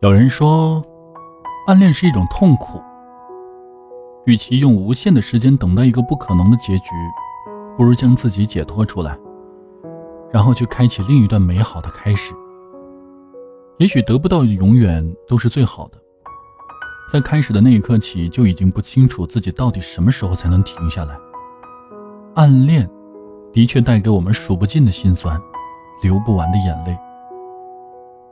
[0.00, 0.84] 有人说，
[1.66, 2.80] 暗恋是一种痛苦。
[4.24, 6.90] 与其用无限的时间等待一个不可能的结局，
[7.76, 9.16] 不如将自己解脱出来，
[10.32, 12.34] 然后去开启另一段美好的开始。
[13.78, 15.98] 也许得不到永远都是最好的。
[17.12, 21.16] 在开始的那一刻起，就已经不清楚自己到底什么时候才能停下来。
[22.34, 22.88] 暗恋，
[23.52, 25.40] 的确带给我们数不尽的心酸，
[26.02, 26.98] 流不完的眼泪。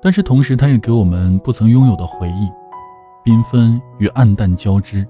[0.05, 2.51] 但是同时，它也给我们不曾拥有的回忆，
[3.25, 5.07] 缤纷与暗淡交织，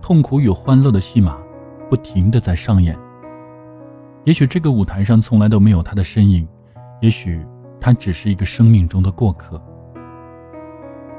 [0.00, 1.36] 痛苦与欢乐的戏码，
[1.90, 2.98] 不停的在上演。
[4.24, 6.48] 也许这个舞台上从来都没有他的身影，
[7.02, 7.46] 也许
[7.78, 9.62] 他只是一个生命中的过客。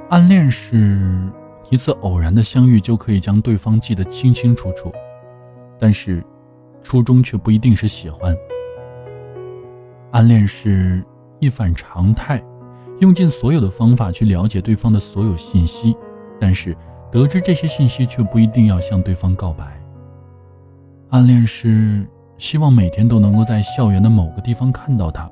[0.10, 1.32] 暗恋是。
[1.70, 4.90] 一次偶然的相遇就可以将对方记得清清楚楚，
[5.78, 6.24] 但是，
[6.82, 8.34] 初衷却不一定是喜欢。
[10.12, 11.04] 暗恋是
[11.42, 12.42] 一反常态，
[13.00, 15.96] 用尽所有的方法去了解对方的所有信息，
[16.40, 16.76] 但是
[17.12, 19.80] 得知这些信息却不一定要向对方告白。
[21.10, 22.06] 暗恋是
[22.38, 25.30] 希望每天都能够在校园的某个地方看到他，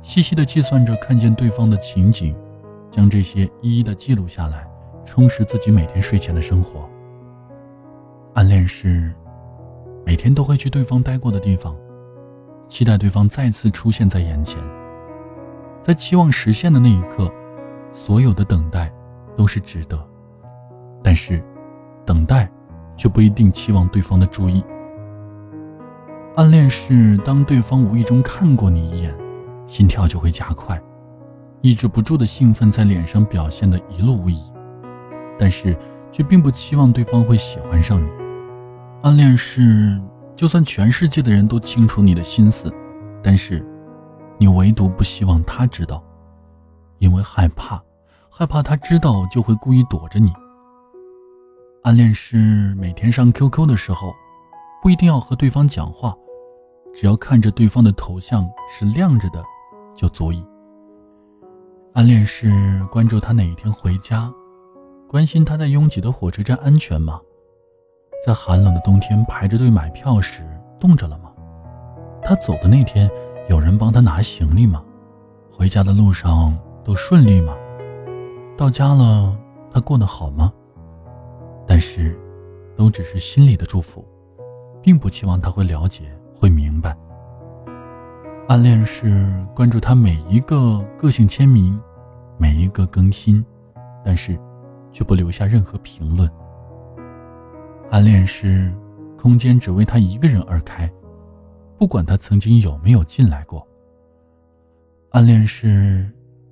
[0.00, 2.34] 细细的计算着看见对方的情景，
[2.90, 4.66] 将这些一一的记录下来。
[5.04, 6.88] 充实自己每天睡前的生活。
[8.34, 9.12] 暗恋是
[10.06, 11.76] 每天都会去对方待过的地方，
[12.68, 14.58] 期待对方再次出现在眼前。
[15.82, 17.28] 在期望实现的那一刻，
[17.92, 18.90] 所有的等待
[19.36, 19.98] 都是值得。
[21.02, 21.42] 但是，
[22.06, 22.48] 等待
[22.96, 24.62] 却不一定期望对方的注意。
[26.36, 29.12] 暗恋是当对方无意中看过你一眼，
[29.66, 30.80] 心跳就会加快，
[31.60, 34.40] 抑制不住的兴奋在脸上表现的一路无遗。
[35.36, 35.76] 但是，
[36.12, 38.08] 却并不期望对方会喜欢上你。
[39.02, 40.00] 暗恋是，
[40.36, 42.72] 就算全世界的人都清楚你的心思，
[43.20, 43.66] 但是，
[44.38, 46.02] 你唯独不希望他知道，
[46.98, 47.82] 因为害怕，
[48.30, 50.32] 害怕他知道就会故意躲着你。
[51.82, 54.12] 暗恋是每天上 QQ 的时候，
[54.82, 56.16] 不一定要和对方讲话，
[56.94, 59.42] 只要看着对方的头像是亮着的，
[59.94, 60.44] 就足以。
[61.94, 62.50] 暗恋是
[62.90, 64.32] 关注他哪一天回家。
[65.08, 67.20] 关心他在拥挤的火车站安全吗？
[68.26, 70.42] 在寒冷的冬天排着队买票时
[70.80, 71.30] 冻着了吗？
[72.22, 73.10] 他走的那天
[73.48, 74.82] 有人帮他拿行李吗？
[75.50, 77.54] 回家的路上都顺利吗？
[78.56, 79.36] 到家了
[79.72, 80.52] 他过得好吗？
[81.66, 82.18] 但是，
[82.76, 84.04] 都只是心里的祝福，
[84.82, 86.04] 并不期望他会了解
[86.34, 86.96] 会明白。
[88.48, 91.78] 暗恋是关注他每一个个性签名，
[92.38, 93.44] 每一个更新，
[94.04, 94.38] 但是。
[94.94, 96.30] 却不留下任何评论。
[97.90, 98.70] 暗恋是，
[99.18, 100.86] 空间只为他一个人而开，
[101.82, 103.66] 不管他曾经有没有进来过。
[105.10, 106.08] 暗恋是，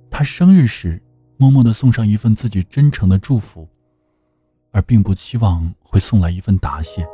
[0.09, 1.01] 他生日时
[1.37, 3.65] 默默的送上一份自己真诚的祝福，
[4.71, 7.07] 而并不期望会送来一份答谢。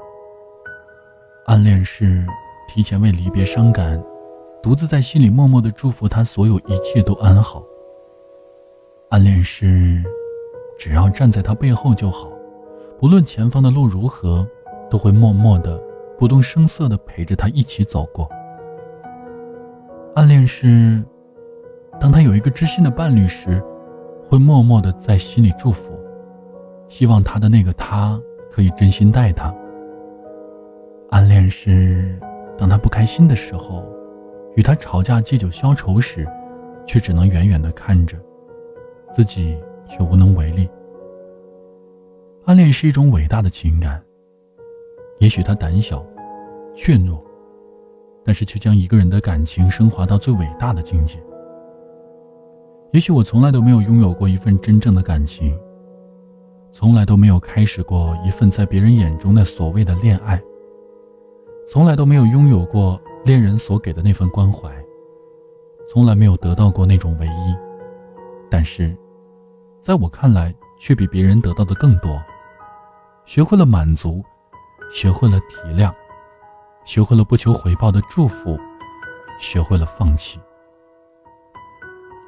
[1.45, 2.25] 暗恋是，
[2.67, 4.03] 提前为离别伤感，
[4.63, 7.63] 独自在心里默默的祝福他所有一切都安好。
[9.11, 10.03] 暗恋是。
[10.79, 12.31] 只要站在他背后就好，
[12.99, 14.43] 不论前方的路如何，
[14.89, 15.79] 都会默默的、
[16.17, 18.29] 不动声色的陪着他一起走过。
[20.15, 21.03] 暗恋是，
[21.99, 23.63] 当他有一个知心的伴侣时，
[24.29, 25.93] 会默默的在心里祝福，
[26.87, 28.19] 希望他的那个他
[28.51, 29.53] 可以真心待他。
[31.11, 32.19] 暗恋是，
[32.57, 33.83] 当他不开心的时候，
[34.55, 36.27] 与他吵架借酒消愁时，
[36.85, 38.17] 却只能远远的看着，
[39.13, 39.57] 自己。
[39.89, 40.69] 却无能为力。
[42.43, 44.03] 暗恋是一种伟大的情感。
[45.19, 46.05] 也许他胆小、
[46.75, 47.19] 怯懦，
[48.23, 51.17] 但是却将一个人的感情升华到最伟大的境界。
[52.91, 55.57] 也许我从来都没有拥有过一份真正的感情，
[56.71, 60.41] 从来都没有开始过一份在别人眼中的所谓的恋爱，
[61.67, 64.69] 从来都没有拥有过恋人所给的那份关怀，
[65.89, 67.55] 从来没有得到过那种唯一，
[68.49, 68.95] 但是。
[69.79, 72.21] 在我看来，却比别人得到的更多。
[73.25, 74.21] 学会了满足，
[74.91, 75.93] 学会了体谅，
[76.85, 78.59] 学会了不求回报的祝福，
[79.39, 80.39] 学会了放弃。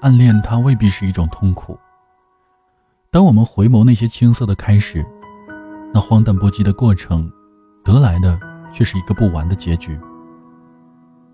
[0.02, 1.78] 暗恋它未必是一种痛苦。
[3.12, 5.06] 当我们回眸那些青涩的开始，
[5.94, 7.32] 那荒诞不羁的过程，
[7.84, 8.40] 得来的
[8.72, 10.00] 却是一个不完的结局。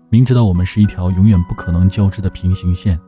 [0.08, 2.98] 明知道我们是一条永远不可能交织的平行线。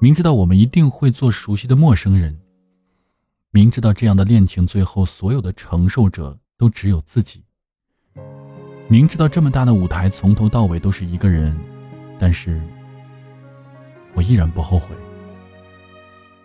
[0.00, 2.38] 明知道我们一定会做熟悉的陌生人，
[3.52, 7.42] 明知道这样的恋情最后所有的承受者都只有自己，
[8.86, 11.58] 明知道这么大的舞台从头到尾都是一个人，
[12.20, 12.62] 但是
[14.14, 14.94] 我依然不后悔。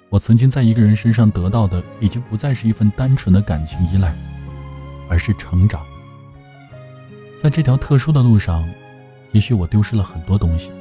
[0.09, 4.11] 我曾经在一个人身上得到的，已经不再是一份单纯的感情依赖，
[5.07, 5.85] 而是成长。
[7.39, 8.67] 在这条特殊的路上，
[9.33, 10.71] 也许我丢失了很多东西，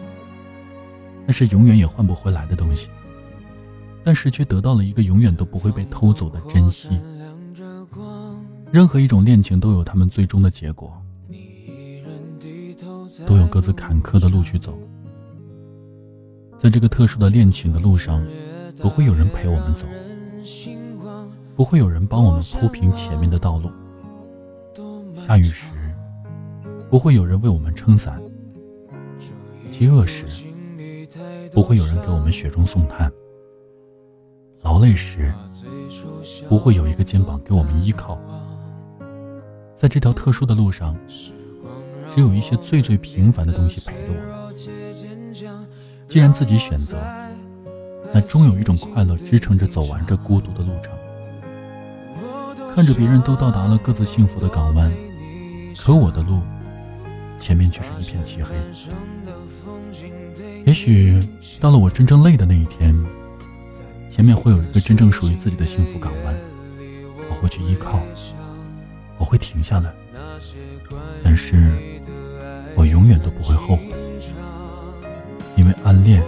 [1.26, 2.88] 那是永远也换不回来的东西。
[4.02, 6.98] 但是却得到了一个永远都不会被偷走的珍惜。
[8.76, 10.92] 任何一种恋情都有他们最终的结果，
[13.26, 14.78] 都有各自坎坷的路去走。
[16.58, 18.22] 在这个特殊的恋情的路上。
[18.78, 19.86] 不会有人陪我们走，
[21.56, 23.70] 不会有人帮我们铺平前面的道路。
[25.14, 25.70] 下雨时，
[26.90, 28.20] 不会有人为我们撑伞；
[29.72, 30.26] 饥饿时，
[31.50, 33.10] 不会有人给我们雪中送炭；
[34.60, 35.32] 劳累时，
[36.46, 38.18] 不会有一个肩膀给我们依靠。
[39.76, 40.96] 在这条特殊的路上，
[42.12, 44.54] 只有一些最最平凡的东西陪着我们。
[46.08, 46.96] 既然自己选择。
[48.14, 50.92] 那终有一种快乐支撑着走完这孤独的路程。
[52.72, 54.90] 看着别人都到达了各自幸福的港湾，
[55.76, 56.40] 可我的路
[57.36, 58.54] 前面却是一片漆黑。
[60.64, 61.20] 也许
[61.60, 62.94] 到了我真正累的那一天，
[64.08, 66.34] 前面会有一个真正属于自己的幸福港湾，
[67.28, 68.00] 我会去依靠，
[69.26, 69.92] 会停下来。
[71.22, 71.56] 但是
[72.74, 73.82] 我永远都不会后悔，
[75.56, 76.22] 因为暗恋。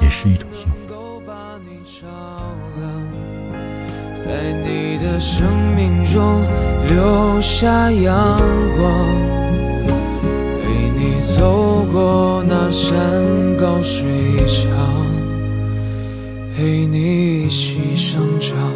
[0.00, 0.84] 也是一种幸福。
[4.14, 6.42] 在你的生命中
[6.86, 8.38] 留下阳
[8.76, 8.84] 光，
[10.62, 14.04] 陪你走过那山高水
[14.46, 14.70] 长，
[16.54, 18.73] 陪你一起生长。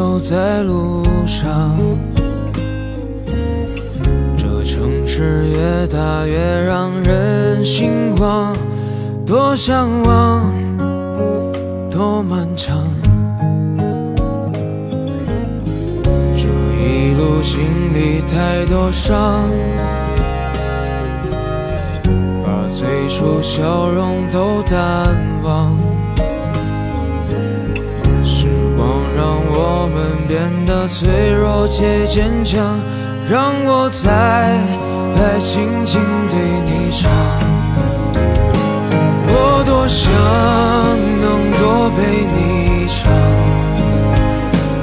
[0.00, 1.76] 低头在路上。
[4.34, 8.56] 这城市越大越让人心慌，
[9.26, 10.50] 多向往，
[11.90, 12.78] 多漫长。
[16.34, 16.48] 这
[16.80, 17.60] 一路经
[17.92, 19.50] 历太多伤。
[22.42, 25.14] 把最初笑容都淡
[30.90, 32.76] 脆弱且坚强，
[33.30, 34.10] 让我再
[35.14, 36.34] 来轻轻对
[36.66, 37.08] 你唱。
[39.28, 40.10] 我多想
[41.22, 42.38] 能多陪你
[42.82, 43.06] 一场，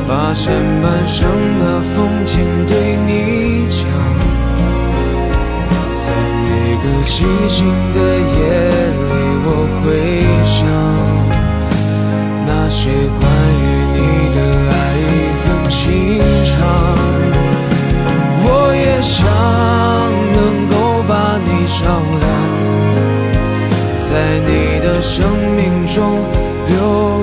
[0.07, 0.47] 把前
[0.81, 1.27] 半生
[1.59, 1.63] 的
[1.93, 3.83] 风景对你讲。
[5.91, 6.47] 在每
[6.81, 7.15] 个寂
[7.49, 7.59] 静
[7.93, 7.97] 的
[8.31, 8.39] 夜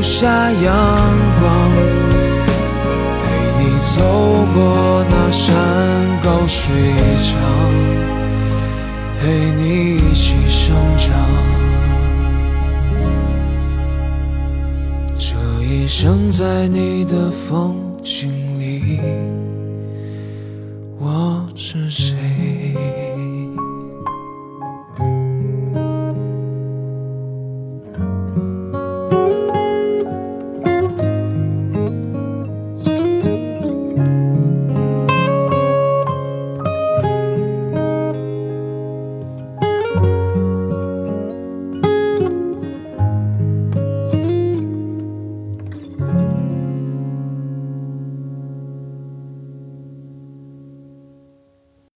[0.04, 0.62] 下阳
[1.40, 1.70] 光，
[3.22, 3.24] 陪
[3.58, 4.02] 你走
[4.54, 5.50] 过那山
[6.22, 6.60] 高水
[7.22, 7.32] 长。
[9.18, 9.22] 陪
[9.56, 11.10] 你一起生长，
[15.16, 15.34] 这
[15.64, 19.00] 一生在你的风景里，
[20.98, 22.14] 我是谁？